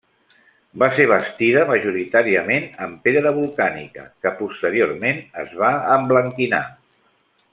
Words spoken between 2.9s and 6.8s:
pedra volcànica, que posteriorment es va emblanquinar.